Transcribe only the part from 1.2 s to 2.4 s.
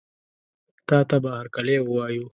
به هرکلی ووایو.